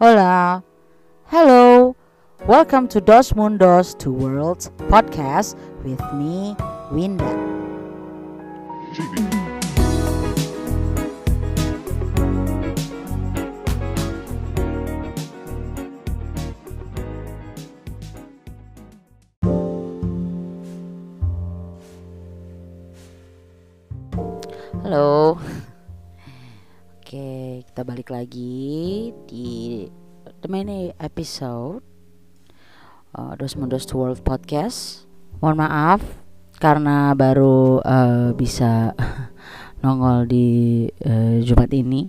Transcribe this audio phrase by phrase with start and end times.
[0.00, 0.62] Hola.
[1.26, 1.96] Hello.
[2.46, 6.54] Welcome to Dos Mundos to Worlds podcast with me,
[6.92, 7.26] Winda.
[31.28, 31.84] Episode
[33.12, 35.04] uh, Dos Mundos World podcast.
[35.44, 36.00] Mohon maaf
[36.56, 38.96] karena baru uh, bisa
[39.84, 42.08] nongol di uh, Jumat ini.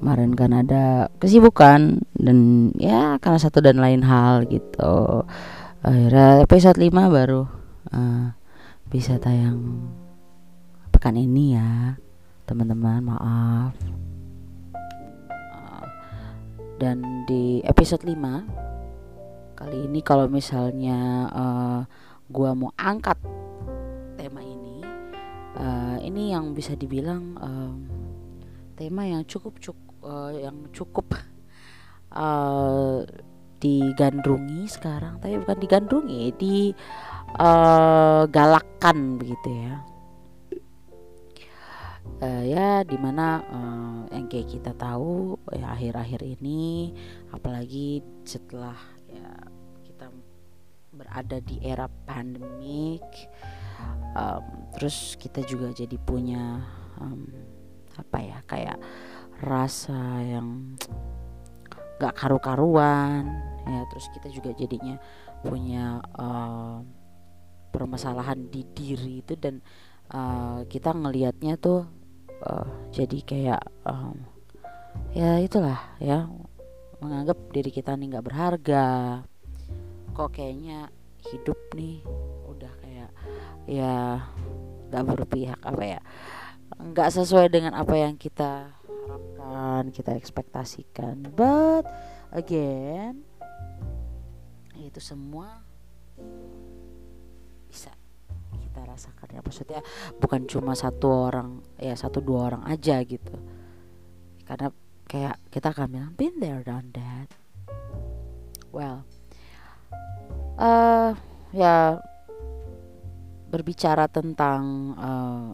[0.00, 5.28] Kemarin kan ada kesibukan dan ya karena satu dan lain hal gitu.
[5.84, 7.52] Akhirnya episode 5 baru
[7.92, 8.32] uh,
[8.88, 9.92] bisa tayang
[10.88, 12.00] pekan ini ya
[12.48, 13.76] teman-teman maaf
[16.80, 21.80] dan di episode 5 kali ini kalau misalnya uh,
[22.32, 23.20] gua mau angkat
[24.16, 24.80] tema ini
[25.60, 27.84] uh, ini yang bisa dibilang um,
[28.80, 31.12] tema yang cukup cukup uh, yang cukup
[32.16, 33.04] uh,
[33.60, 35.20] digandrungi sekarang.
[35.20, 36.72] Tapi bukan digandrungi di
[37.36, 39.89] uh, galakan begitu ya
[42.18, 46.90] uh, ya di mana uh, yang kayak kita tahu ya akhir-akhir ini
[47.30, 48.74] apalagi setelah
[49.06, 49.30] ya
[49.86, 50.10] kita
[50.90, 53.06] berada di era pandemik
[54.18, 54.44] um,
[54.74, 56.58] terus kita juga jadi punya
[56.98, 57.30] um,
[57.94, 58.78] apa ya kayak
[59.40, 60.76] rasa yang
[62.00, 63.28] gak karu-karuan
[63.68, 64.96] ya terus kita juga jadinya
[65.44, 66.80] punya uh,
[67.70, 69.60] permasalahan di diri itu dan
[70.12, 71.99] uh, kita ngelihatnya tuh
[72.44, 74.16] uh, jadi kayak um,
[75.12, 76.26] ya itulah ya
[77.00, 78.88] menganggap diri kita nih nggak berharga.
[80.12, 80.92] Kok kayaknya
[81.32, 82.04] hidup nih
[82.48, 83.10] udah kayak
[83.68, 84.24] ya
[84.90, 86.00] nggak berpihak apa ya
[86.80, 91.28] nggak sesuai dengan apa yang kita harapkan kita ekspektasikan.
[91.34, 91.88] But
[92.30, 93.24] again
[94.80, 95.60] itu semua
[97.68, 97.99] bisa
[98.80, 99.40] kita rasakan ya.
[99.44, 99.80] Maksudnya
[100.16, 103.36] bukan cuma satu orang ya satu dua orang aja gitu.
[104.48, 104.72] Karena
[105.04, 107.28] kayak kita akan bilang been there done that.
[108.72, 109.04] Well
[110.56, 111.12] uh,
[111.52, 112.00] ya
[113.50, 115.52] berbicara tentang uh,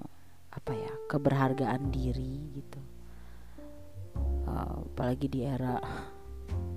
[0.52, 2.80] apa ya keberhargaan diri gitu.
[4.46, 5.82] Uh, apalagi di era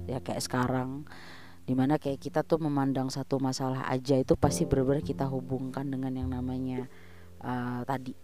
[0.09, 1.05] ya kayak sekarang
[1.69, 6.17] di mana kayak kita tuh memandang satu masalah aja itu pasti benar-benar kita hubungkan dengan
[6.17, 6.89] yang namanya
[7.45, 8.17] uh, tadi.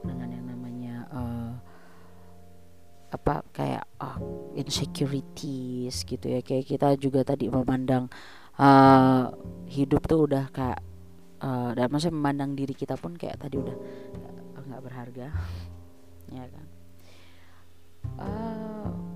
[0.00, 1.52] Dengan yang namanya uh,
[3.12, 4.16] apa kayak uh,
[4.56, 6.40] insecurities gitu ya.
[6.40, 8.08] Kayak kita juga tadi memandang
[8.56, 9.28] uh,
[9.68, 10.80] hidup tuh udah kayak
[11.44, 13.76] uh, dan maksudnya memandang diri kita pun kayak tadi udah
[14.56, 15.28] nggak berharga
[16.40, 16.66] ya kan?
[18.16, 18.59] Uh,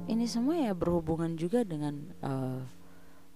[0.08, 2.60] ini semua ya berhubungan juga dengan uh,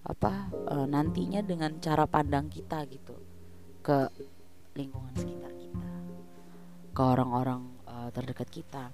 [0.05, 3.17] apa uh, nantinya dengan cara pandang kita gitu
[3.83, 4.07] ke
[4.77, 5.89] lingkungan sekitar kita
[6.93, 8.93] ke orang-orang uh, terdekat kita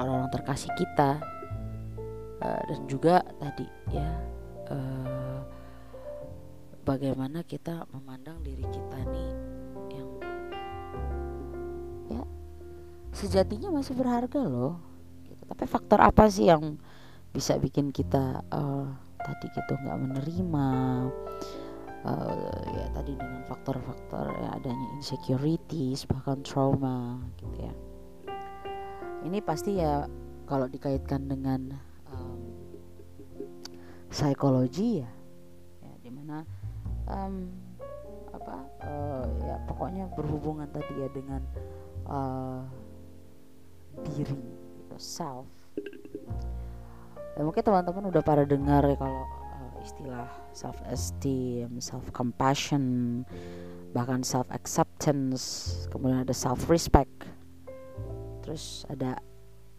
[0.00, 1.20] orang-orang terkasih kita
[2.42, 4.08] uh, dan juga tadi ya
[4.72, 5.38] uh,
[6.82, 9.32] bagaimana kita memandang diri kita nih
[9.94, 10.08] yang
[12.10, 12.22] ya
[13.14, 14.89] sejatinya masih berharga loh
[15.50, 16.78] tapi faktor apa sih yang
[17.34, 18.86] bisa bikin kita uh,
[19.18, 20.68] tadi gitu nggak menerima?
[22.00, 27.74] Uh, ya tadi dengan faktor-faktor ya adanya insecurities bahkan trauma gitu ya.
[29.26, 30.08] Ini pasti ya
[30.48, 31.76] kalau dikaitkan dengan
[32.08, 32.40] um,
[34.08, 35.10] psikologi ya.
[35.84, 36.40] Ya di mana
[37.04, 37.52] um,
[38.32, 41.42] apa uh, ya pokoknya berhubungan tadi ya dengan
[42.08, 42.64] uh,
[44.08, 44.59] diri
[45.00, 45.48] self
[47.34, 53.24] ya mungkin teman-teman udah pada dengar ya kalau uh, istilah self esteem self compassion
[53.96, 57.26] bahkan self acceptance kemudian ada self respect
[58.44, 59.18] terus ada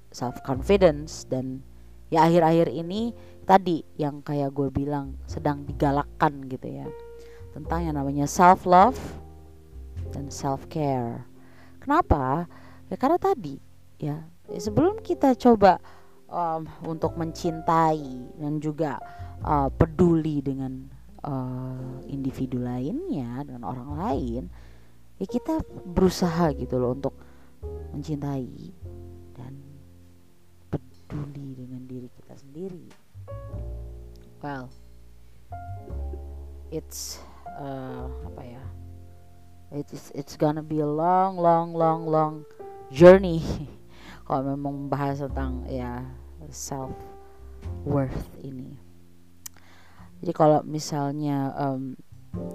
[0.10, 1.62] self confidence dan
[2.10, 6.88] ya akhir-akhir ini tadi yang kayak gue bilang sedang digalakkan gitu ya
[7.56, 9.00] tentang yang namanya self love
[10.12, 11.24] dan self care
[11.80, 12.51] kenapa?
[12.92, 14.25] Ya karena tadi Ya,
[14.57, 15.77] sebelum kita coba
[16.27, 19.00] um, untuk mencintai dan juga
[19.45, 20.89] uh, peduli dengan
[21.24, 24.44] uh, individu lainnya dengan orang lain
[25.21, 27.13] ya kita berusaha gitu loh untuk
[27.94, 28.74] mencintai
[29.38, 29.53] dan
[30.68, 31.81] peduli dengan
[32.51, 32.83] sendiri.
[34.42, 34.68] Well
[36.71, 37.19] it's
[37.59, 38.63] uh, apa ya
[39.71, 42.33] it's it's gonna be a long long long long
[42.89, 43.44] journey
[44.31, 46.07] kalau memang membahas tentang ya
[46.48, 46.95] self
[47.83, 48.80] worth ini.
[50.24, 52.00] Jadi kalau misalnya um,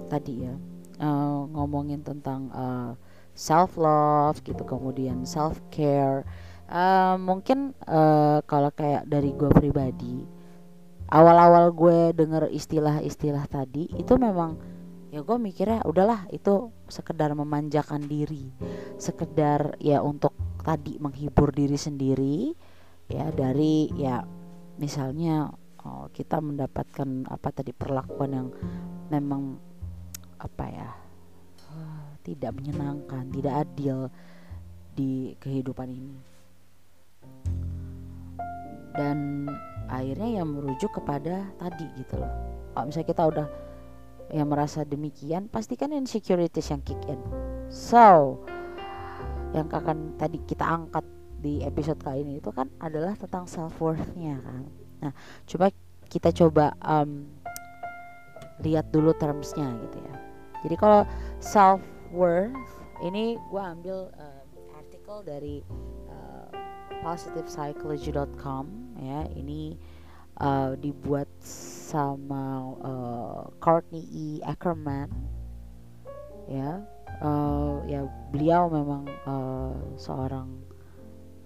[0.09, 0.57] tadi ya
[0.97, 2.97] uh, ngomongin tentang uh,
[3.37, 6.25] self love gitu kemudian self care
[6.73, 10.25] uh, mungkin uh, kalau kayak dari gue pribadi
[11.13, 14.57] awal-awal gue denger istilah-istilah tadi itu memang
[15.13, 18.49] ya gue mikirnya udahlah itu sekedar memanjakan diri
[18.97, 22.51] sekedar ya untuk tadi menghibur diri sendiri
[23.07, 24.19] ya dari ya
[24.75, 25.47] misalnya
[25.87, 28.47] oh, kita mendapatkan apa tadi perlakuan yang
[29.07, 29.55] memang
[30.43, 30.89] apa ya
[31.71, 34.11] uh, tidak menyenangkan tidak adil
[34.97, 36.17] di kehidupan ini.
[38.97, 39.45] Dan
[39.85, 42.33] akhirnya yang merujuk kepada tadi gitu loh.
[42.73, 43.47] Kalau misalnya kita udah
[44.33, 47.21] yang merasa demikian pastikan insecurities yang kick in.
[47.69, 48.41] So
[49.57, 51.03] yang akan tadi kita angkat
[51.37, 54.63] di episode kali ini itu kan adalah tentang self worthnya kan?
[55.01, 55.11] Nah
[55.49, 55.73] coba
[56.07, 57.27] kita coba um,
[58.61, 60.15] lihat dulu termsnya gitu ya.
[60.65, 61.01] Jadi kalau
[61.41, 62.53] self worth
[63.05, 64.41] ini gue ambil uh,
[64.77, 65.61] artikel dari
[66.09, 66.49] uh,
[67.05, 68.65] positivepsychology.com
[68.97, 69.29] ya.
[69.37, 69.77] Ini
[70.41, 74.27] uh, dibuat sama uh, Courtney E.
[74.41, 75.09] Ackerman
[76.47, 76.81] ya
[77.21, 80.47] uh, ya beliau memang uh, seorang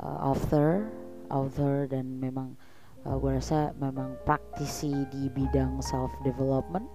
[0.02, 0.86] uh, author
[1.31, 2.54] author dan memang
[3.08, 6.86] uh, gue rasa memang praktisi di bidang self development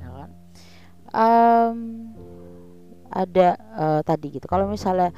[0.00, 0.30] ya kan?
[1.16, 1.78] Um,
[3.12, 5.14] ada uh, tadi gitu kalau misalnya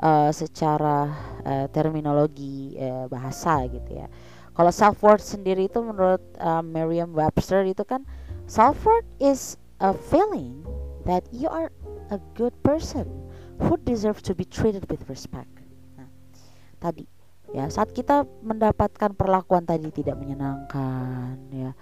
[0.00, 1.10] uh, secara
[1.42, 4.06] uh, terminologi uh, bahasa gitu ya.
[4.52, 8.04] Kalau self worth sendiri itu menurut uh, Merriam-Webster itu kan
[8.44, 10.60] self worth is a feeling
[11.08, 11.72] that you are
[12.12, 13.08] a good person
[13.56, 15.48] who deserve to be treated with respect.
[15.96, 16.08] Nah,
[16.76, 17.08] tadi
[17.52, 21.76] ya saat kita mendapatkan perlakuan tadi tidak menyenangkan ya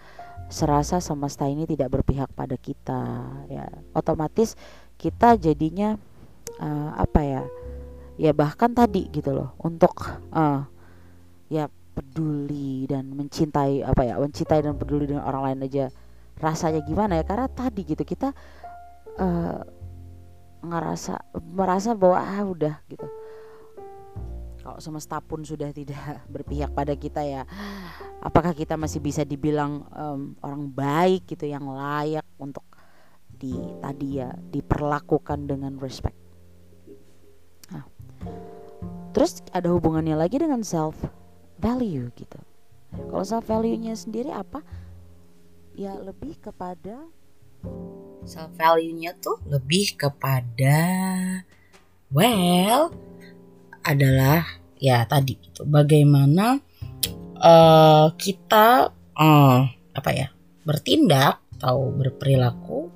[0.51, 3.03] serasa semesta ini tidak berpihak pada kita
[3.47, 4.59] ya otomatis
[4.99, 5.95] kita jadinya
[6.59, 7.43] uh, apa ya
[8.19, 9.95] ya bahkan tadi gitu loh untuk
[10.35, 10.67] uh,
[11.47, 15.87] ya peduli dan mencintai apa ya mencintai dan peduli dengan orang lain aja
[16.43, 18.35] rasanya gimana ya karena tadi gitu kita
[19.23, 19.63] uh,
[20.61, 23.07] ngerasa merasa bahwa ah udah gitu
[24.61, 26.01] kalau semesta pun sudah tidak
[26.35, 27.43] berpihak pada kita ya
[28.21, 32.65] apakah kita masih bisa dibilang um, orang baik gitu yang layak untuk
[33.31, 36.19] di tadi ya diperlakukan dengan respect
[37.73, 37.89] nah,
[39.17, 41.21] terus ada hubungannya lagi dengan self
[41.61, 42.41] value gitu.
[42.91, 44.65] Kalau self value-nya sendiri apa?
[45.77, 47.05] Ya lebih kepada
[48.25, 50.79] self value-nya tuh lebih kepada
[52.13, 52.93] well
[53.83, 54.45] adalah
[54.77, 55.65] ya tadi gitu.
[55.65, 56.61] Bagaimana
[57.41, 59.61] uh, kita uh,
[59.97, 60.29] apa ya?
[60.61, 62.93] bertindak atau berperilaku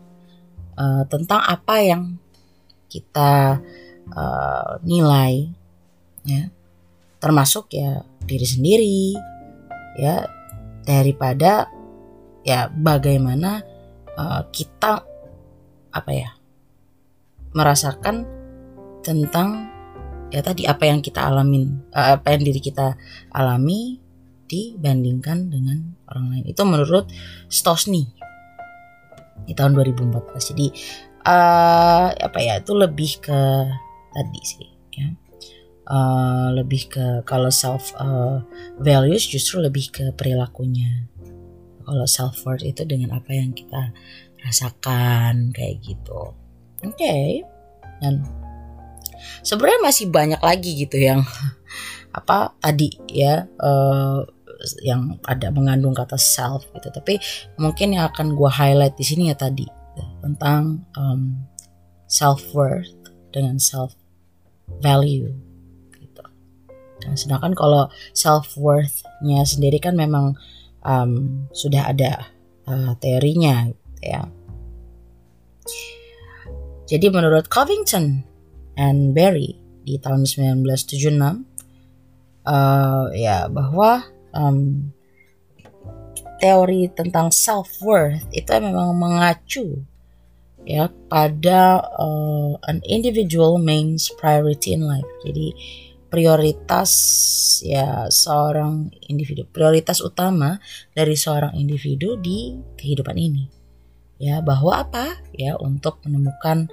[0.77, 2.03] uh, tentang apa yang
[2.89, 3.59] kita
[4.13, 5.49] uh, nilai
[6.25, 6.49] ya
[7.19, 9.01] termasuk ya diri sendiri
[9.97, 10.29] ya
[10.85, 11.69] daripada
[12.45, 13.65] ya bagaimana
[14.19, 15.03] uh, kita
[15.95, 16.31] apa ya
[17.55, 18.27] merasakan
[19.05, 19.71] tentang
[20.35, 22.99] ya tadi apa yang kita alamin uh, apa yang diri kita
[23.31, 24.03] alami
[24.51, 26.45] dibandingkan dengan orang lain.
[26.51, 27.09] Itu menurut
[27.49, 28.11] Stosny
[29.45, 30.67] di tahun 2014 jadi
[31.29, 33.41] uh, apa ya itu lebih ke
[34.15, 35.09] tadi sih ya.
[35.85, 38.41] Uh, lebih ke kalau self uh,
[38.81, 41.13] values justru lebih ke perilakunya
[41.85, 43.93] kalau self worth itu dengan apa yang kita
[44.45, 46.33] rasakan kayak gitu.
[46.85, 46.97] Oke.
[46.97, 47.29] Okay.
[48.03, 48.27] dan
[49.47, 51.23] sebenarnya masih banyak lagi gitu yang
[52.19, 54.27] apa tadi ya uh,
[54.83, 56.91] yang ada mengandung kata self gitu.
[56.91, 57.21] Tapi
[57.57, 59.65] mungkin yang akan gue highlight di sini ya tadi
[60.21, 61.39] tentang um,
[62.11, 62.91] self worth
[63.31, 63.95] dengan self
[64.83, 65.31] value
[67.05, 70.35] Nah, sedangkan kalau self worthnya sendiri kan memang
[70.85, 72.29] um, sudah ada
[72.69, 74.23] uh, teorinya, gitu ya.
[76.85, 78.23] Jadi menurut Covington
[78.77, 81.45] and Berry di tahun 1976
[82.45, 84.05] uh, ya bahwa
[84.37, 84.93] um,
[86.41, 89.81] teori tentang self worth itu memang mengacu
[90.65, 95.09] ya pada uh, an individual main priority in life.
[95.25, 95.57] Jadi
[96.15, 96.91] prioritas
[97.67, 100.63] ya seorang individu prioritas utama
[100.95, 103.51] dari seorang individu di kehidupan ini
[104.23, 106.71] ya bahwa apa ya untuk menemukan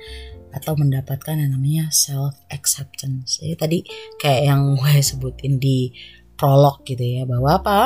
[0.54, 3.40] atau mendapatkan yang namanya self acceptance.
[3.42, 3.80] Jadi tadi
[4.20, 5.90] kayak yang gue sebutin di
[6.38, 7.80] prolog gitu ya bahwa apa?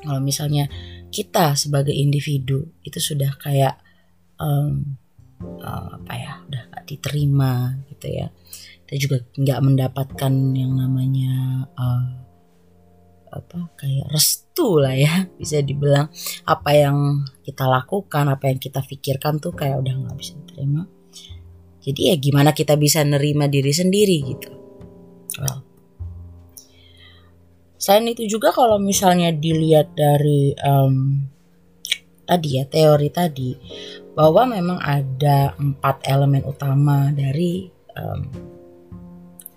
[0.00, 0.70] Kalau misalnya
[1.12, 3.76] kita sebagai individu itu sudah kayak
[4.40, 4.96] um,
[5.60, 8.28] apa ya udah gak diterima gitu ya
[8.90, 12.10] kita juga nggak mendapatkan yang namanya uh,
[13.30, 16.10] apa kayak restu lah ya bisa dibilang
[16.42, 20.90] apa yang kita lakukan apa yang kita pikirkan tuh kayak udah nggak bisa diterima
[21.80, 24.50] jadi ya gimana kita bisa nerima diri sendiri gitu.
[25.40, 25.64] Well.
[27.80, 31.24] Selain itu juga kalau misalnya dilihat dari um,
[32.28, 33.56] tadi ya teori tadi
[34.12, 38.20] bahwa memang ada empat elemen utama dari um,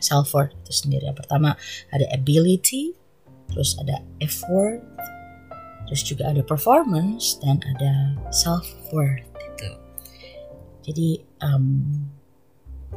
[0.03, 1.07] self worth itu sendiri.
[1.07, 1.55] Yang pertama
[1.95, 2.93] ada ability,
[3.47, 4.83] terus ada effort,
[5.87, 9.69] terus juga ada performance dan ada self worth itu.
[10.83, 11.09] Jadi
[11.41, 11.87] um,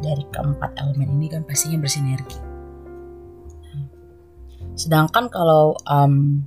[0.03, 2.57] dari keempat elemen ini kan pastinya bersinergi.
[4.77, 6.45] Sedangkan kalau um,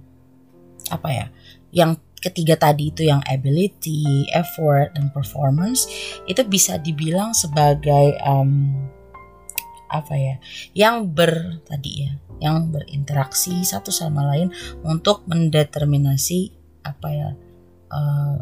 [0.94, 1.28] apa ya,
[1.74, 5.90] yang ketiga tadi itu yang ability, effort, dan performance
[6.30, 8.76] itu bisa dibilang sebagai um,
[9.90, 10.36] apa ya,
[10.78, 14.54] yang ber tadi ya, yang berinteraksi satu sama lain
[14.86, 16.54] untuk mendeterminasi
[16.86, 17.30] apa ya,
[17.92, 18.38] uh,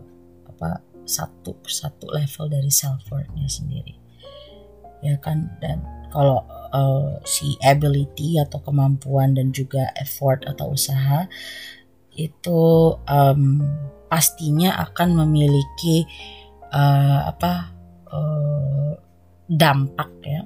[0.51, 3.95] apa satu persatu level dari self worthnya sendiri.
[4.99, 5.55] Ya kan?
[5.63, 11.25] Dan kalau uh, si ability atau kemampuan dan juga effort atau usaha
[12.17, 13.61] itu um,
[14.09, 16.03] pastinya akan memiliki
[16.73, 17.71] uh, apa
[18.09, 18.91] uh,
[19.47, 20.41] dampak ya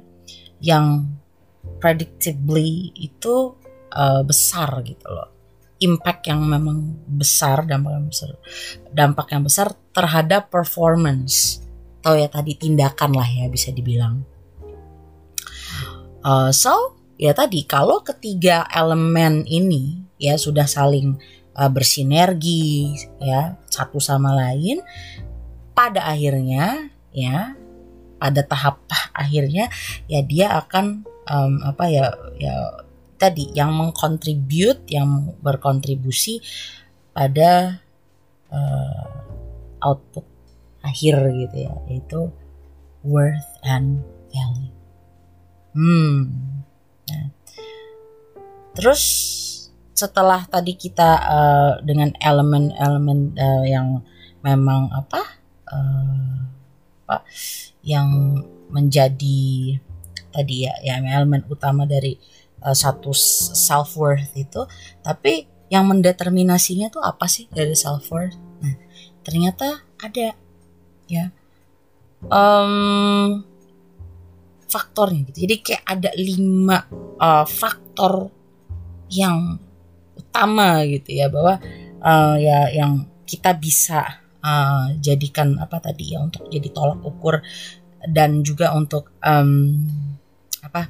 [0.61, 1.09] yang
[1.81, 3.57] predictably itu
[3.91, 5.29] uh, besar gitu loh.
[5.81, 8.29] Impact yang memang besar dampak yang besar
[8.93, 11.65] dampak yang besar terhadap performance.
[12.01, 14.21] Atau ya tadi tindakan lah ya bisa dibilang.
[16.21, 21.17] Uh, so ya tadi kalau ketiga elemen ini ya sudah saling
[21.57, 24.85] uh, bersinergi ya satu sama lain
[25.73, 27.57] pada akhirnya ya
[28.21, 28.85] pada tahap
[29.17, 29.73] akhirnya
[30.05, 32.05] ya dia akan um, apa ya
[32.37, 32.85] ya
[33.17, 36.37] tadi yang mengkontribut yang berkontribusi
[37.17, 37.81] pada
[38.53, 39.09] uh,
[39.81, 40.25] output
[40.85, 42.29] akhir gitu ya yaitu
[43.01, 44.81] worth and value
[45.71, 46.27] Hmm.
[47.07, 47.27] Nah.
[48.75, 49.03] Terus
[49.95, 54.03] setelah tadi kita uh, dengan elemen-elemen uh, yang
[54.43, 55.21] memang apa,
[55.71, 56.35] uh,
[57.11, 57.27] apa
[57.83, 58.39] yang
[58.71, 59.75] menjadi
[60.31, 62.15] tadi ya, ya elemen utama dari
[62.63, 64.63] uh, satu self worth itu,
[65.03, 68.39] tapi yang mendeterminasinya tuh apa sih dari self worth?
[68.63, 68.79] Nah,
[69.27, 70.31] ternyata ada
[71.11, 71.35] ya.
[72.31, 73.43] Um,
[74.71, 75.43] faktornya gitu.
[75.43, 76.87] Jadi kayak ada lima
[77.19, 78.31] uh, faktor
[79.11, 79.59] yang
[80.15, 81.59] utama gitu ya bahwa
[81.99, 87.41] uh, ya yang kita bisa uh, jadikan apa tadi ya untuk jadi tolak ukur
[88.09, 89.77] dan juga untuk um,
[90.61, 90.89] apa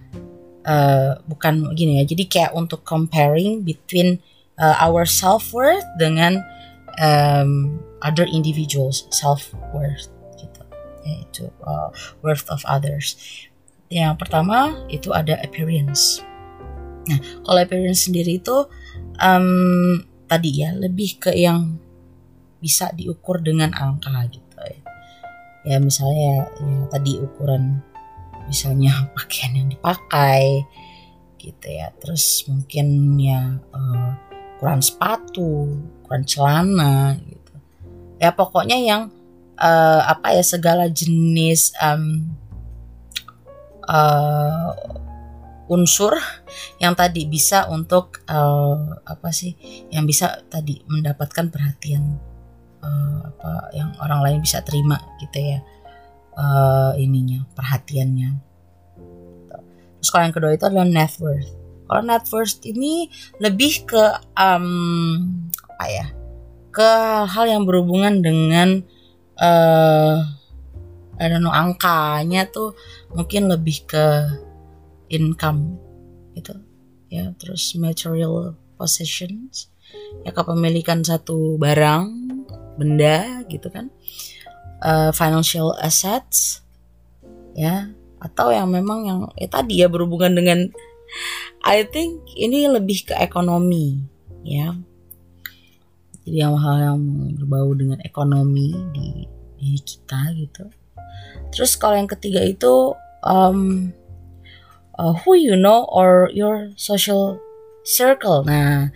[0.67, 4.20] uh, bukan gini ya jadi kayak untuk comparing between
[4.60, 6.39] uh, our self worth dengan
[7.00, 10.08] um, other individuals self worth
[10.39, 10.62] gitu
[11.03, 11.91] yaitu uh,
[12.24, 13.20] worth of others
[13.91, 16.24] yang pertama itu ada appearance.
[17.12, 18.72] Nah, kalau appearance sendiri itu
[19.20, 20.00] um,
[20.31, 21.75] tadi ya lebih ke yang
[22.62, 24.80] bisa diukur dengan angka gitu ya.
[25.62, 27.82] Ya misalnya ya tadi ukuran
[28.46, 30.63] misalnya pakaian yang dipakai
[31.41, 31.89] gitu ya.
[31.98, 34.10] Terus mungkin ya uh,
[34.58, 37.53] ukuran sepatu, ukuran celana gitu.
[38.22, 39.10] Ya pokoknya yang
[39.58, 42.30] uh, apa ya segala jenis um,
[43.89, 44.74] uh,
[45.72, 46.20] unsur
[46.84, 49.56] yang tadi bisa untuk uh, apa sih
[49.88, 52.20] yang bisa tadi mendapatkan perhatian
[52.81, 55.59] uh, apa yang orang lain bisa terima gitu ya
[56.38, 58.31] uh, ininya perhatiannya.
[60.01, 61.51] Terus kalau yang kedua itu adalah net worth.
[61.85, 64.67] Kalau net worth ini lebih ke um,
[65.77, 66.07] apa ya
[66.71, 66.89] ke
[67.27, 68.81] hal yang berhubungan dengan
[69.38, 70.23] uh,
[71.21, 72.73] I don't know angkanya tuh
[73.13, 74.05] mungkin lebih ke
[75.11, 75.77] income
[76.33, 76.57] gitu.
[77.11, 79.69] Ya terus material possessions.
[80.23, 82.20] Ya kepemilikan satu barang
[82.81, 83.93] benda gitu kan.
[84.81, 86.65] Uh, financial assets
[87.53, 90.59] ya atau yang memang yang ya tadi ya berhubungan dengan
[91.61, 94.01] I think ini lebih ke ekonomi
[94.41, 94.73] ya.
[96.21, 97.00] Jadi hal-hal yang
[97.38, 99.25] berbau dengan ekonomi di
[99.61, 100.65] diri kita gitu.
[101.53, 102.93] Terus kalau yang ketiga itu
[103.25, 103.91] um,
[104.97, 107.38] uh, who you know or your social
[107.85, 108.45] circle.
[108.45, 108.89] Nah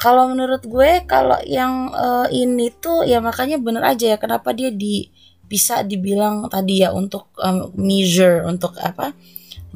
[0.00, 4.72] kalau menurut gue kalau yang uh, ini tuh ya makanya bener aja ya kenapa dia
[4.72, 5.12] di
[5.44, 9.12] bisa dibilang tadi ya untuk um, measure untuk apa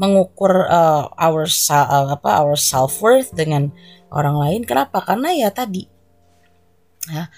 [0.01, 3.69] mengukur uh, our uh, apa our self worth dengan
[4.15, 4.61] orang lain.
[4.65, 5.05] Kenapa?
[5.05, 5.85] Karena ya tadi
[7.05, 7.29] ya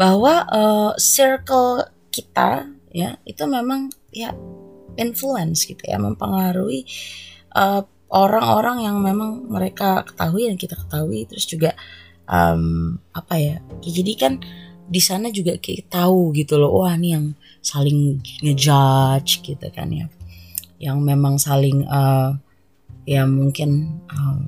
[0.00, 4.32] bahwa uh, circle kita ya itu memang ya
[4.96, 6.88] influence gitu ya mempengaruhi
[7.52, 11.78] orang orang-orang yang memang mereka ketahui dan kita ketahui terus juga
[12.30, 14.32] um, apa ya, ya jadi kan
[14.90, 17.26] di sana juga kita tahu gitu loh wah nih yang
[17.62, 20.06] saling ngejudge gitu kan ya.
[20.80, 22.34] Yang memang saling uh,
[23.04, 24.42] ya mungkin uh,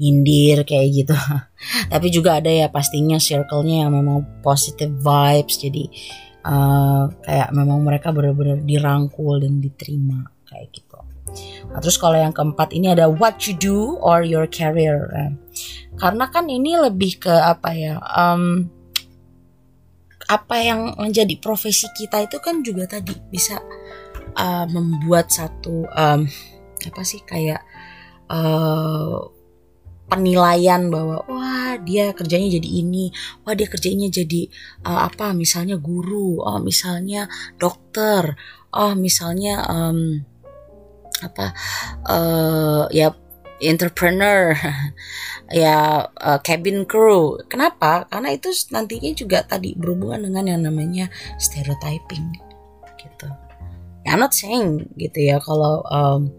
[0.00, 1.14] nyindir kayak gitu.
[1.92, 5.60] Tapi juga ada ya pastinya circle-nya yang memang positive vibes.
[5.60, 5.84] Jadi
[6.48, 10.98] uh, kayak memang mereka benar-benar dirangkul dan diterima kayak gitu.
[11.70, 15.06] Nah, terus kalau yang keempat ini ada what you do or your career.
[15.14, 15.30] Nah,
[16.00, 18.64] karena kan ini lebih ke apa ya um,
[20.30, 23.60] apa yang menjadi profesi kita itu kan juga tadi bisa
[24.38, 26.24] uh, membuat satu um,
[26.80, 27.60] apa sih kayak
[28.32, 29.28] uh,
[30.10, 33.14] penilaian bahwa wah dia kerjanya jadi ini,
[33.46, 34.50] wah dia kerjanya jadi
[34.82, 37.30] uh, apa misalnya guru, oh misalnya
[37.62, 38.34] dokter,
[38.74, 40.26] oh misalnya um,
[41.22, 41.54] apa
[42.10, 43.14] uh, ya
[43.60, 44.56] entrepreneur,
[45.52, 47.38] ya uh, cabin crew.
[47.46, 48.08] Kenapa?
[48.08, 52.34] Karena itu nantinya juga tadi berhubungan dengan yang namanya stereotyping
[52.98, 53.28] gitu.
[54.08, 56.32] I'm not saying gitu ya kalau um,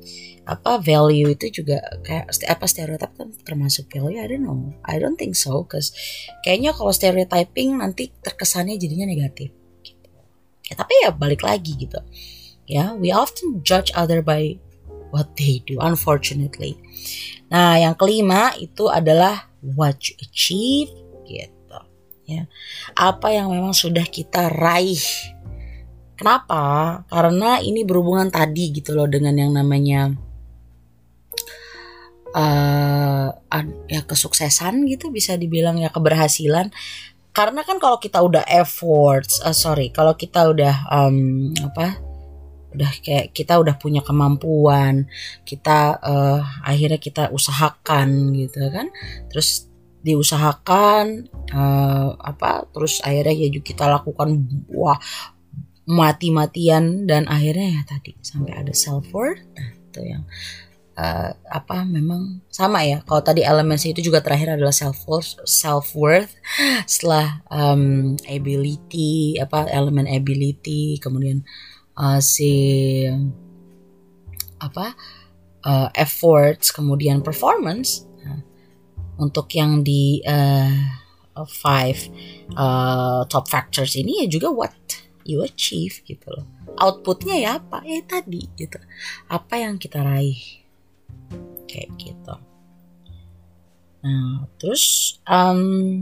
[0.50, 5.16] apa value itu juga kayak apa stereotip kan termasuk value I don't know I don't
[5.16, 5.94] think so cause
[6.42, 9.54] kayaknya kalau stereotyping nanti terkesannya jadinya negatif
[9.86, 10.10] gitu.
[10.66, 12.02] ya tapi ya balik lagi gitu
[12.66, 14.58] ya we often judge other by
[15.12, 16.80] what they do unfortunately
[17.52, 20.92] nah yang kelima itu adalah what you achieve
[21.28, 21.80] gitu
[22.26, 22.48] ya
[22.96, 25.04] apa yang memang sudah kita raih
[26.22, 27.02] Kenapa?
[27.10, 30.14] Karena ini berhubungan tadi gitu loh dengan yang namanya
[32.38, 33.34] uh,
[33.90, 36.70] ya kesuksesan gitu bisa dibilang ya keberhasilan.
[37.34, 41.98] Karena kan kalau kita udah efforts, uh, sorry, kalau kita udah um, apa,
[42.72, 45.08] udah kayak kita udah punya kemampuan,
[45.44, 48.88] kita uh, akhirnya kita usahakan gitu kan,
[49.28, 54.98] terus diusahakan uh, apa terus akhirnya ya kita lakukan wah
[55.86, 60.26] mati-matian dan akhirnya ya tadi sampai ada self worth nah itu yang
[60.98, 63.04] uh, apa memang sama ya.
[63.06, 66.34] Kalau tadi elemen itu juga terakhir adalah self worth self worth
[66.90, 71.44] setelah um, ability apa elemen ability kemudian
[72.02, 73.06] uh, si
[74.58, 74.98] apa
[75.66, 78.42] uh, efforts kemudian performance nah,
[79.22, 80.74] untuk yang di uh,
[81.46, 81.98] five
[82.58, 84.74] uh, top factors ini ya juga what
[85.26, 86.46] you achieve gitu loh.
[86.82, 87.86] Outputnya ya apa?
[87.86, 88.78] Ya tadi gitu.
[89.30, 90.38] Apa yang kita raih?
[91.70, 92.36] Kayak gitu.
[94.02, 96.02] Nah terus um,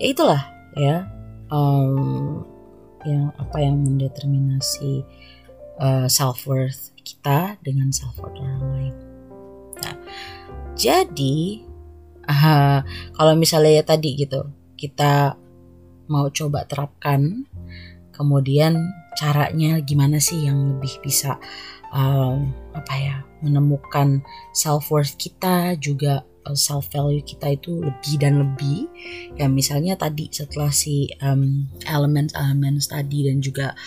[0.00, 1.04] ya itulah ya
[1.52, 2.42] um,
[3.06, 5.02] yang apa yang mendeterminasi
[5.82, 8.94] uh, self worth kita dengan self worth orang lain.
[9.82, 9.96] Nah
[10.78, 11.66] jadi
[12.26, 12.80] uh,
[13.14, 15.36] kalau misalnya ya tadi gitu kita
[16.10, 17.46] mau coba terapkan
[18.12, 21.38] kemudian caranya gimana sih yang lebih bisa
[21.92, 24.24] um, apa ya menemukan
[24.56, 28.90] self worth kita juga self value kita itu lebih dan lebih
[29.38, 33.78] ya misalnya tadi setelah si um, elements elements tadi dan juga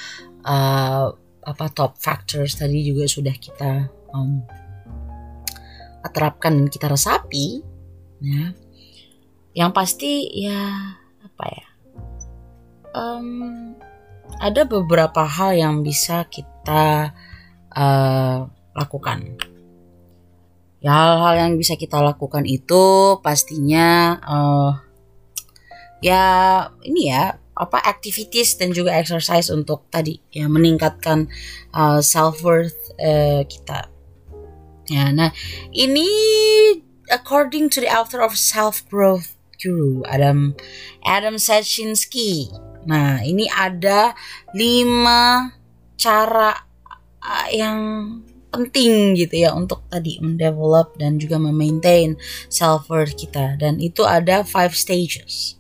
[0.47, 1.11] uh,
[1.45, 4.41] apa top factors tadi juga sudah kita um,
[6.15, 7.59] terapkan dan kita resapi
[8.23, 8.55] ya
[9.55, 11.67] yang pasti ya apa ya
[12.95, 13.75] um,
[14.39, 17.11] ada beberapa hal yang bisa kita
[17.71, 18.37] uh,
[18.75, 19.39] lakukan.
[20.85, 24.71] Ya hal-hal yang bisa kita lakukan itu pastinya uh,
[26.05, 26.21] ya
[26.85, 31.25] ini ya apa activities dan juga exercise untuk tadi ya meningkatkan
[31.73, 33.89] uh, self worth uh, kita.
[34.85, 35.33] Ya, nah
[35.73, 36.05] ini
[37.09, 40.53] according to the author of self growth guru Adam
[41.01, 42.53] Adam Sachinski
[42.85, 44.13] Nah, ini ada
[44.53, 45.49] lima
[45.97, 46.53] cara
[47.49, 47.77] yang
[48.55, 52.15] penting gitu ya untuk tadi mendevelop dan juga memaintain
[52.47, 53.59] self worth kita.
[53.59, 55.59] Dan itu ada five stages.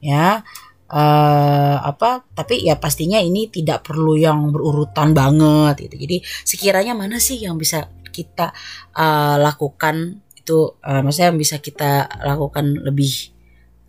[0.00, 0.44] Ya
[0.90, 5.96] uh, apa tapi ya pastinya ini tidak perlu yang berurutan banget gitu.
[6.08, 8.54] Jadi sekiranya mana sih yang bisa kita
[8.94, 13.34] uh, lakukan itu uh, maksudnya yang bisa kita lakukan lebih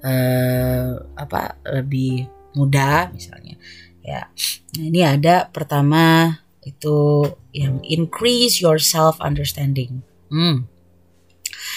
[0.02, 2.26] uh, apa lebih
[2.58, 3.60] mudah misalnya.
[4.06, 4.30] Ya
[4.78, 10.02] nah, ini ada pertama itu yang increase your self understanding.
[10.34, 10.66] Hmm.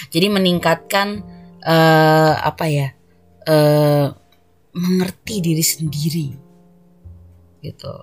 [0.09, 1.21] Jadi meningkatkan
[1.61, 2.89] uh, apa ya?
[3.45, 4.11] Uh,
[4.73, 6.27] mengerti diri sendiri.
[7.61, 7.93] Gitu.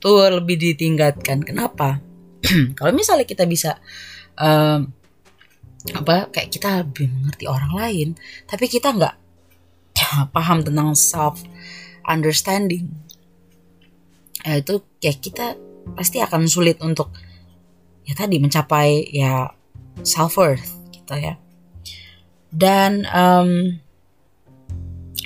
[0.00, 1.44] Tuh lebih ditingkatkan.
[1.44, 2.00] Kenapa?
[2.78, 3.76] Kalau misalnya kita bisa
[4.40, 4.80] uh,
[5.88, 8.08] apa kayak kita lebih mengerti orang lain,
[8.48, 9.16] tapi kita nggak
[10.34, 11.44] paham tentang self
[12.08, 12.88] understanding.
[14.46, 15.46] Ya, itu kayak kita
[15.94, 17.12] pasti akan sulit untuk
[18.08, 19.52] ya tadi mencapai ya
[20.02, 21.36] self worth gitu ya.
[22.48, 23.76] Dan um,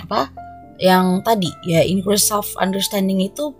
[0.03, 0.35] apa
[0.83, 3.55] yang tadi ya increase self understanding itu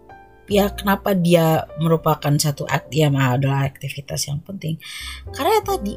[0.51, 4.77] ya kenapa dia merupakan satu act ya adalah aktivitas yang penting.
[5.31, 5.95] Karena ya tadi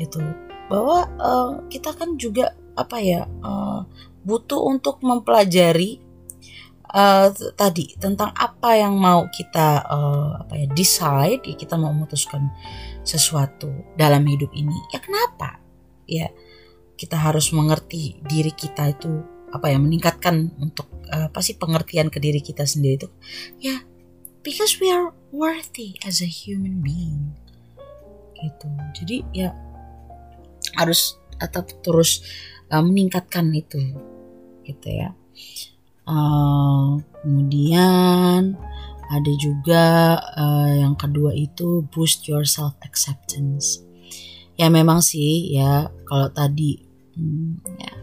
[0.00, 0.20] itu
[0.66, 3.84] bahwa uh, kita kan juga apa ya uh,
[4.26, 6.02] butuh untuk mempelajari
[6.92, 12.50] uh, tadi tentang apa yang mau kita uh, apa ya decide ya kita mau memutuskan
[13.02, 14.76] sesuatu dalam hidup ini.
[14.94, 15.58] Ya kenapa?
[16.06, 16.30] Ya
[16.96, 22.18] kita harus mengerti diri kita itu apa ya meningkatkan untuk uh, apa sih pengertian ke
[22.18, 23.08] diri kita sendiri itu.
[23.62, 23.82] Ya
[24.46, 27.34] because we are worthy as a human being.
[28.36, 28.68] Gitu.
[29.02, 29.50] Jadi ya
[30.76, 32.22] harus tetap terus
[32.70, 33.80] uh, meningkatkan itu.
[34.66, 35.14] Gitu ya
[36.06, 38.54] Uh, kemudian
[39.06, 43.82] ada juga uh, yang kedua itu boost your self acceptance.
[44.56, 46.80] Ya memang sih ya kalau tadi
[47.14, 47.94] hmm, ya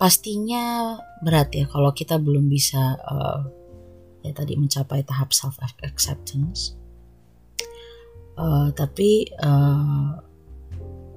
[0.00, 3.40] pastinya berat ya kalau kita belum bisa uh,
[4.24, 6.76] ya tadi mencapai tahap self acceptance.
[8.34, 10.18] Uh, tapi uh,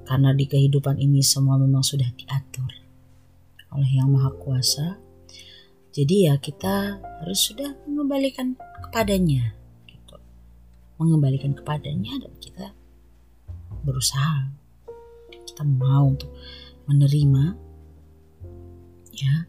[0.06, 2.70] karena di kehidupan ini semua memang sudah diatur
[3.74, 4.96] oleh Yang Maha Kuasa,
[5.98, 8.54] jadi ya kita harus sudah mengembalikan
[8.86, 9.50] kepadanya
[9.90, 10.14] gitu.
[10.94, 12.70] Mengembalikan kepadanya dan kita
[13.82, 14.46] berusaha
[15.42, 16.30] kita mau untuk
[16.86, 17.58] menerima
[19.10, 19.42] ya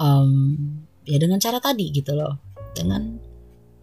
[0.00, 0.56] um,
[1.04, 2.40] ya dengan cara tadi gitu loh
[2.72, 3.20] dengan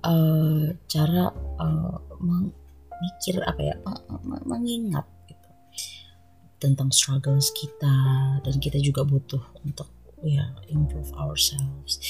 [0.02, 1.30] uh, cara
[1.62, 3.76] uh, memikir apa ya
[4.42, 5.50] mengingat gitu
[6.58, 7.96] tentang struggles kita
[8.42, 9.95] dan kita juga butuh untuk
[10.26, 12.02] ya improve ourselves.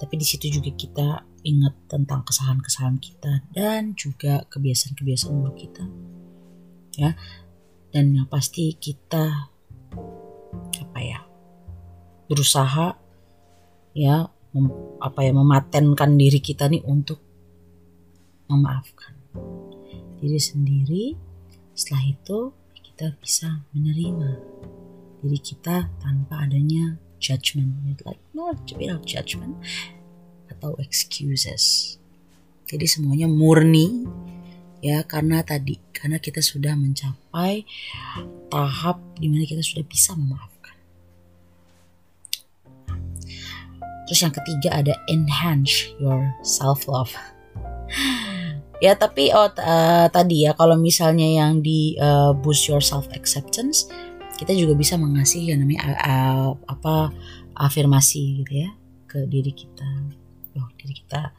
[0.00, 1.08] Tapi di situ juga kita
[1.44, 5.84] ingat tentang kesalahan-kesalahan kita dan juga kebiasaan-kebiasaan buruk kita
[6.96, 7.12] ya.
[7.92, 9.52] Dan yang pasti kita
[10.78, 11.20] apa ya
[12.28, 12.96] berusaha
[13.96, 14.66] ya mem,
[15.00, 17.20] apa ya mematenkan diri kita nih untuk
[18.48, 19.12] memaafkan
[20.20, 21.04] diri sendiri.
[21.76, 22.38] Setelah itu
[22.74, 24.30] kita bisa menerima
[25.22, 29.58] diri kita tanpa adanya judgment like not without judgment
[30.48, 31.96] atau excuses.
[32.68, 34.06] Jadi semuanya murni
[34.78, 37.66] ya karena tadi karena kita sudah mencapai
[38.48, 40.76] tahap di mana kita sudah bisa memaafkan.
[44.08, 47.12] Terus yang ketiga ada enhance your self love
[48.78, 53.90] ya tapi oh uh, tadi ya kalau misalnya yang di uh, boost your self acceptance
[54.38, 57.10] kita juga bisa mengasih yang namanya uh, apa
[57.58, 58.70] afirmasi gitu ya
[59.10, 59.90] ke diri kita.
[60.54, 61.34] Oh diri kita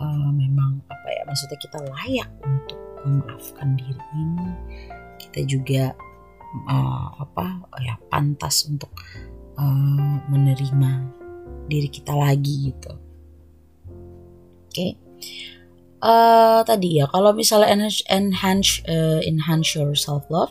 [0.00, 4.48] uh, memang apa ya maksudnya kita layak untuk memaafkan diri ini.
[5.20, 5.92] Kita juga
[6.64, 8.88] uh, apa ya pantas untuk
[9.60, 10.90] uh, menerima
[11.68, 12.92] diri kita lagi gitu.
[14.70, 14.72] Oke.
[14.72, 14.90] Okay.
[16.00, 20.48] uh, tadi ya kalau misalnya enhance enhance uh, enhance your self love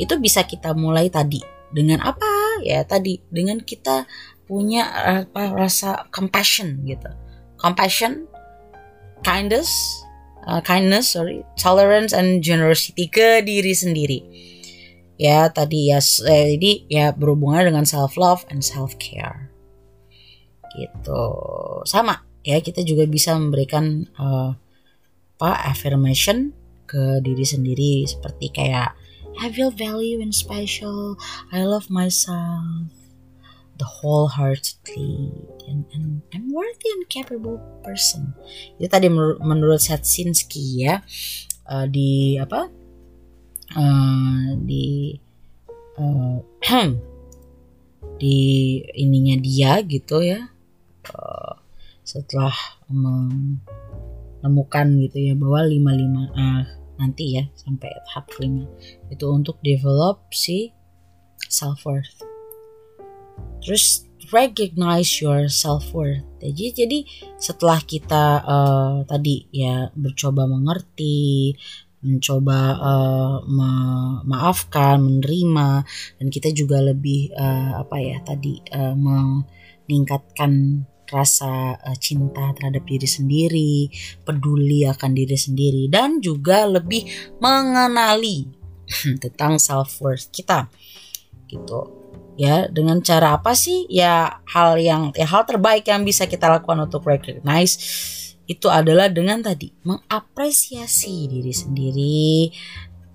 [0.00, 1.44] itu bisa kita mulai tadi.
[1.70, 2.64] Dengan apa?
[2.64, 3.20] Ya tadi.
[3.28, 4.08] Dengan kita
[4.48, 4.88] punya
[5.22, 7.06] apa rasa compassion gitu.
[7.60, 8.26] Compassion
[9.20, 9.68] kindness
[10.48, 14.20] uh, kindness sorry tolerance and generosity ke diri sendiri.
[15.20, 19.52] Ya tadi ya eh, jadi ya berhubungan dengan self love and self care
[20.72, 21.22] gitu.
[21.84, 24.56] Sama ya kita juga bisa memberikan uh,
[25.36, 26.56] apa affirmation
[26.88, 28.08] ke diri sendiri.
[28.08, 28.96] Seperti kayak
[29.38, 31.14] I feel value and special.
[31.52, 32.90] I love myself
[33.78, 35.32] the wholeheartedly
[35.68, 38.36] and, and I'm worthy and capable person.
[38.76, 41.00] Itu tadi menurut, Setsinski ya.
[41.70, 42.66] uh, di apa
[43.78, 45.14] uh, di
[45.96, 46.38] uh,
[48.20, 48.38] di
[48.98, 50.50] ininya dia gitu ya
[51.14, 51.54] uh,
[52.02, 52.52] setelah
[52.90, 56.66] menemukan gitu ya bahwa lima lima uh,
[57.00, 58.68] nanti ya sampai tahap kelima.
[59.08, 60.76] Itu untuk develop si
[61.48, 62.20] self worth
[63.64, 66.98] terus recognize your self worth jadi jadi
[67.36, 71.56] setelah kita uh, tadi ya mencoba mengerti
[72.00, 75.84] mencoba uh, memaafkan menerima
[76.16, 83.06] dan kita juga lebih uh, apa ya tadi uh, meningkatkan rasa uh, cinta terhadap diri
[83.06, 83.74] sendiri,
[84.22, 87.06] peduli akan diri sendiri dan juga lebih
[87.42, 88.46] mengenali
[89.22, 90.70] tentang self worth kita.
[91.50, 91.80] Gitu.
[92.40, 93.84] Ya, dengan cara apa sih?
[93.92, 97.76] Ya hal yang ya hal terbaik yang bisa kita lakukan untuk recognize
[98.50, 102.50] itu adalah dengan tadi mengapresiasi diri sendiri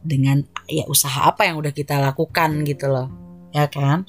[0.05, 3.10] dengan ya usaha apa yang udah kita lakukan gitu loh.
[3.51, 4.05] Ya kan?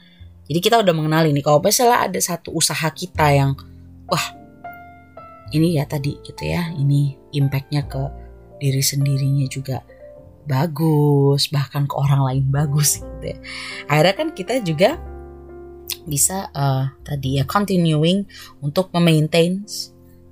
[0.46, 3.58] Jadi kita udah mengenali nih kalau misalnya ada satu usaha kita yang
[4.10, 4.26] wah
[5.54, 8.02] ini ya tadi gitu ya ini impactnya ke
[8.58, 9.84] diri sendirinya juga
[10.46, 13.38] bagus bahkan ke orang lain bagus gitu ya.
[13.90, 14.96] Akhirnya kan kita juga
[16.06, 18.24] bisa uh, tadi ya continuing
[18.62, 19.66] untuk memaintain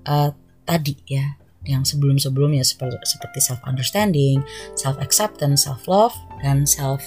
[0.06, 0.30] uh,
[0.62, 1.34] tadi ya
[1.64, 4.44] yang sebelum-sebelumnya seperti, self understanding,
[4.76, 7.00] self acceptance, self love dan self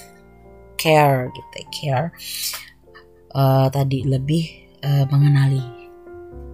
[0.76, 2.10] care gitu care.
[3.38, 4.50] Uh, tadi lebih
[4.82, 5.77] uh, mengenali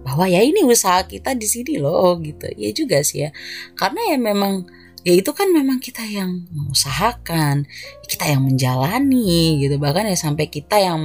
[0.04, 2.46] bahwa ya ini usaha kita di sini loh gitu.
[2.54, 3.30] Ya juga sih ya.
[3.72, 4.68] Karena ya memang
[5.00, 7.64] ya itu kan memang kita yang mengusahakan
[8.04, 9.80] kita yang menjalani gitu.
[9.80, 11.00] Bahkan ya sampai kita yang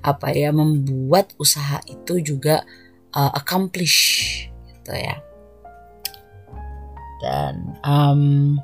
[0.00, 2.64] apa ya membuat usaha itu juga
[3.12, 3.96] uh, accomplish
[4.48, 5.20] gitu ya.
[7.20, 8.58] Dan um,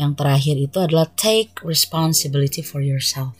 [0.00, 3.36] yang terakhir itu adalah take responsibility for yourself.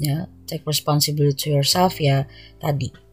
[0.00, 2.24] Ya take responsibility to yourself ya
[2.62, 3.05] tadi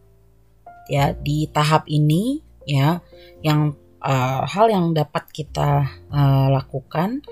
[0.90, 3.00] ya di tahap ini ya
[3.40, 7.24] yang uh, hal yang dapat kita uh, lakukan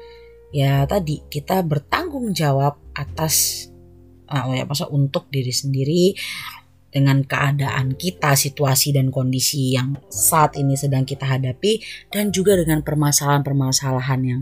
[0.52, 3.68] ya tadi kita bertanggung jawab atas
[4.28, 6.16] uh, ya masa untuk diri sendiri
[6.92, 11.80] dengan keadaan kita, situasi dan kondisi yang saat ini sedang kita hadapi
[12.12, 14.40] dan juga dengan permasalahan-permasalahan yang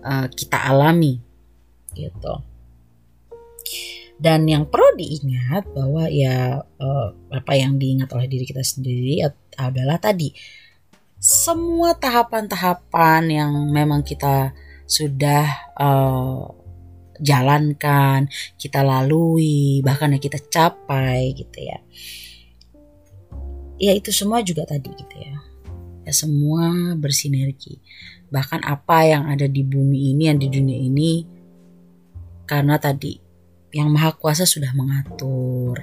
[0.00, 1.20] uh, kita alami
[1.92, 2.40] gitu.
[4.14, 9.20] Dan yang perlu diingat bahwa ya uh, apa yang diingat oleh diri kita sendiri
[9.58, 10.30] adalah tadi
[11.24, 14.52] semua tahapan-tahapan yang memang kita
[14.84, 16.44] sudah uh,
[17.16, 18.28] jalankan,
[18.60, 21.80] kita lalui, bahkan yang kita capai gitu ya.
[23.80, 25.40] Ya itu semua juga tadi gitu ya.
[26.04, 27.80] Ya semua bersinergi.
[28.28, 31.24] Bahkan apa yang ada di bumi ini, yang di dunia ini
[32.44, 33.23] karena tadi
[33.74, 35.82] yang maha kuasa sudah mengatur.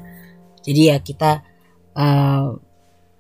[0.64, 1.44] Jadi ya kita
[1.92, 2.56] uh,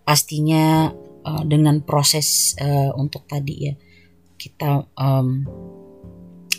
[0.08, 0.90] pastinya
[1.28, 3.74] uh, dengan proses uh, untuk tadi ya
[4.40, 5.46] kita um,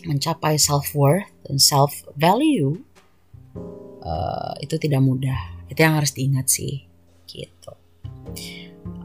[0.06, 2.78] mencapai self worth dan self value
[4.02, 5.66] uh, itu tidak mudah.
[5.66, 6.84] Itu yang harus diingat sih,
[7.26, 7.72] gitu.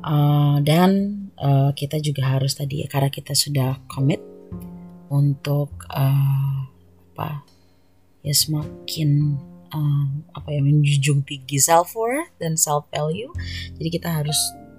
[0.03, 4.19] Uh, dan uh, kita juga harus tadi ya karena kita sudah commit
[5.07, 6.67] untuk uh,
[7.17, 7.41] apa
[8.27, 9.39] ya semakin
[9.71, 13.31] um, apa ya menjunjung tinggi self worth dan self value.
[13.79, 14.37] Jadi kita harus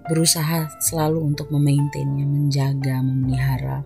[0.08, 3.84] berusaha selalu untuk memaintainnya, menjaga, memelihara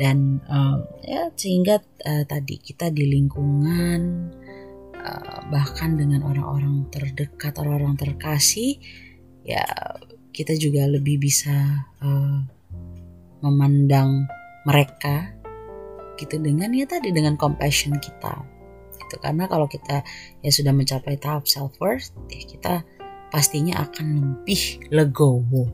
[0.00, 4.32] dan um, ya sehingga uh, tadi kita di lingkungan
[4.96, 8.80] uh, bahkan dengan orang-orang terdekat, orang-orang terkasih
[9.44, 9.64] ya
[10.32, 12.40] kita juga lebih bisa uh,
[13.44, 14.24] memandang
[14.64, 15.36] mereka
[16.16, 18.53] gitu dengan ya tadi dengan compassion kita
[19.14, 19.22] gitu.
[19.22, 20.02] Karena kalau kita
[20.42, 22.74] ya sudah mencapai tahap self worth ya kita
[23.30, 24.06] pastinya akan
[24.42, 25.70] lebih legowo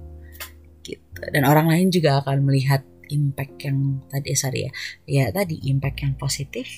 [0.85, 1.20] gitu.
[1.33, 4.72] Dan orang lain juga akan melihat impact yang tadi eh, sorry ya
[5.09, 6.68] ya tadi impact yang positif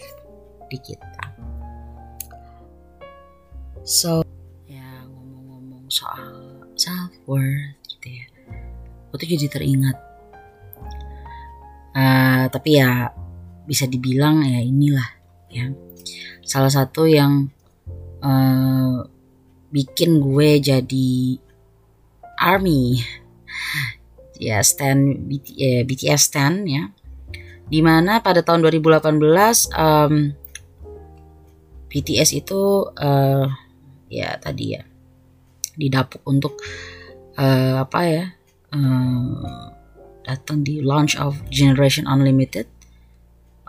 [0.70, 1.27] di kita.
[3.83, 4.22] So
[4.70, 8.27] ya ngomong-ngomong soal self worth gitu ya
[9.12, 9.98] aku tuh jadi teringat.
[11.92, 13.12] Uh, tapi ya
[13.68, 15.09] bisa dibilang ya inilah
[15.53, 15.68] ya
[16.52, 17.48] salah satu yang
[18.20, 19.00] uh,
[19.72, 21.10] bikin gue jadi
[22.36, 23.00] army.
[24.42, 26.90] Ya stand BT, eh, BTS stand ya.
[27.70, 29.22] Di mana pada tahun 2018
[29.70, 30.34] um,
[31.86, 33.46] BTS itu uh,
[34.10, 34.82] ya tadi ya
[35.78, 36.58] didapuk untuk
[37.38, 38.24] uh, apa ya
[38.74, 39.70] uh,
[40.26, 42.66] datang di launch of Generation Unlimited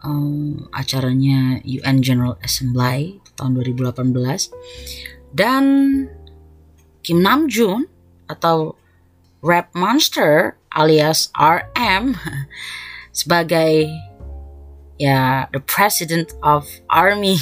[0.03, 5.63] um, acaranya UN General Assembly tahun 2018 dan
[7.01, 7.89] Kim Namjoon
[8.29, 8.77] atau
[9.43, 12.15] Rap Monster alias RM
[13.19, 13.91] sebagai
[15.01, 17.41] ya the president of army.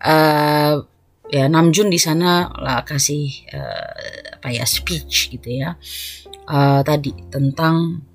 [0.00, 0.86] Uh,
[1.34, 5.76] ya Namjoon di sana lah kasih uh, apa ya speech gitu ya.
[6.46, 8.06] Uh, tadi tentang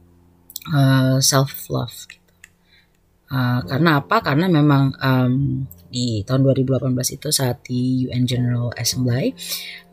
[0.72, 2.21] uh, self love.
[3.32, 4.20] Uh, karena apa?
[4.20, 9.32] Karena memang um, di tahun 2018 itu saat di UN General Assembly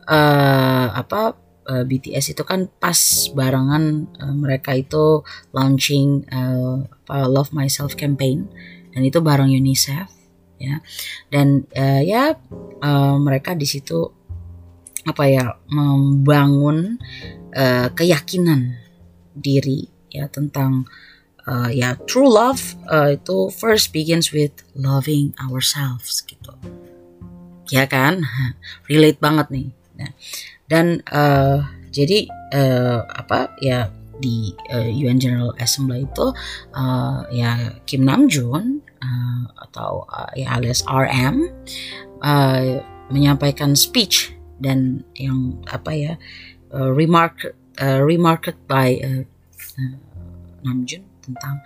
[0.07, 2.99] uh, apa uh, BTS itu kan pas
[3.31, 5.23] barengan uh, mereka itu
[5.55, 8.51] launching uh, apa Love Myself campaign.
[8.91, 10.09] Dan itu bareng UNICEF
[10.59, 10.83] ya.
[11.31, 12.35] Dan uh, ya
[12.83, 14.19] uh, mereka di situ
[15.07, 16.99] apa ya membangun
[17.55, 18.75] uh, keyakinan
[19.31, 20.89] diri ya tentang
[21.49, 26.53] uh, ya true love uh, itu first begins with loving ourselves gitu.
[27.73, 28.21] Ya kan?
[28.89, 29.67] Relate banget nih.
[29.97, 30.11] Nah,
[30.69, 36.27] dan uh, jadi uh, apa ya di uh, UN General Assembly itu
[36.75, 41.49] uh, ya Kim Namjoon uh, atau uh, ya alias RM
[42.21, 46.13] uh, menyampaikan speech dan yang apa ya
[46.75, 49.23] uh, remark uh, remarked by uh,
[49.79, 49.95] uh,
[50.67, 51.61] Namjoon tentang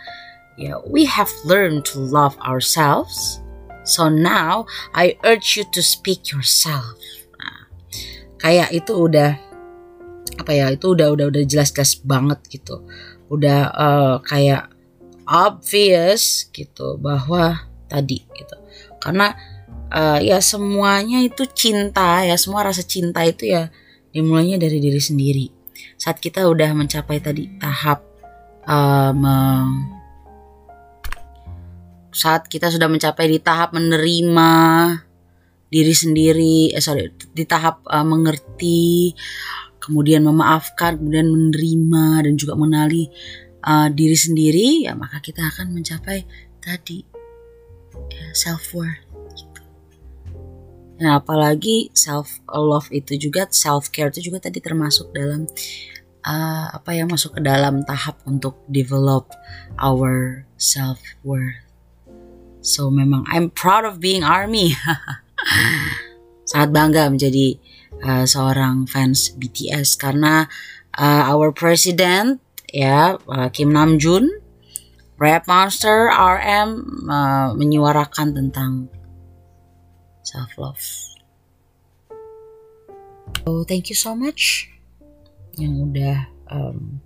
[0.60, 3.39] ya we have learned to love ourselves.
[3.84, 6.95] So now I urge you to speak yourself.
[7.36, 7.67] Nah,
[8.39, 9.36] kayak itu udah
[10.39, 12.80] apa ya itu udah udah udah jelas-jelas banget gitu.
[13.28, 14.71] Udah uh, kayak
[15.28, 18.56] obvious gitu bahwa tadi gitu.
[19.04, 19.36] Karena
[19.91, 23.67] uh, ya semuanya itu cinta ya semua rasa cinta itu ya
[24.15, 25.45] dimulainya dari diri sendiri.
[25.99, 28.12] Saat kita udah mencapai tadi tahap
[28.67, 29.67] uh,
[32.13, 34.52] saat kita sudah mencapai di tahap menerima
[35.73, 39.17] diri sendiri eh sorry di tahap uh, mengerti
[39.82, 43.10] kemudian memaafkan kemudian menerima dan juga mengenali
[43.65, 46.23] uh, diri sendiri ya maka kita akan mencapai
[46.62, 47.02] tadi
[48.13, 49.02] ya, self worth.
[51.02, 55.49] Nah, apalagi self love itu juga self care itu juga tadi termasuk dalam
[56.23, 59.29] uh, apa ya masuk ke dalam tahap untuk develop
[59.77, 61.59] our self worth.
[62.63, 64.75] So memang I'm proud of being army.
[66.49, 67.59] Sangat bangga menjadi
[68.03, 70.47] uh, seorang fans BTS karena
[70.95, 72.39] uh, our president
[72.71, 74.31] ya uh, Kim Namjoon,
[75.19, 76.69] Rap Monster RM
[77.12, 78.88] uh, menyuarakan tentang
[80.23, 80.83] self love.
[83.43, 84.72] So thank you so much
[85.58, 86.18] yang udah
[86.50, 87.02] um,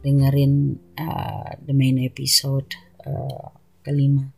[0.00, 2.68] dengerin uh, the main episode
[3.04, 3.52] uh,
[3.84, 4.32] kelima.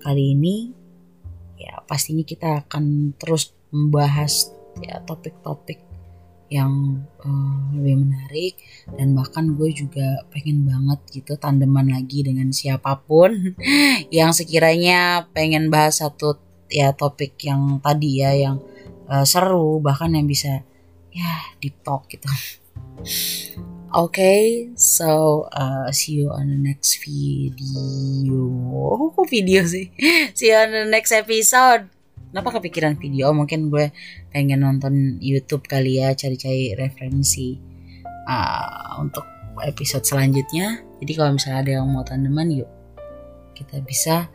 [0.00, 0.72] Kali ini
[1.56, 4.52] ya pastinya kita akan terus membahas
[4.84, 5.80] ya topik-topik
[6.46, 8.54] yang uh, lebih menarik
[8.94, 13.34] dan bahkan gue juga pengen banget gitu tandeman lagi dengan siapa pun
[14.14, 16.38] yang sekiranya pengen bahas satu
[16.70, 18.62] ya topik yang tadi ya yang
[19.10, 20.62] uh, seru bahkan yang bisa
[21.16, 22.28] ya deep talk gitu
[23.96, 28.44] Okay, so uh, see you on the next video.
[28.68, 29.88] Oh, kok video sih?
[30.36, 31.88] See you on the next episode.
[32.28, 33.32] Kenapa kepikiran video?
[33.32, 33.88] Mungkin gue
[34.36, 37.56] pengen nonton YouTube kali ya, cari-cari referensi
[38.28, 39.24] uh, untuk
[39.64, 40.84] episode selanjutnya.
[41.00, 42.68] Jadi kalau misalnya ada yang mau tandeman, yuk
[43.56, 44.28] kita bisa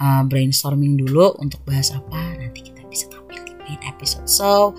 [0.00, 2.32] uh, brainstorming dulu untuk bahas apa.
[2.40, 4.24] Nanti kita bisa tampil di episode.
[4.24, 4.72] So,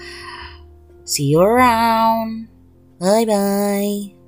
[1.05, 2.47] see you around.
[2.99, 4.22] Bye bye.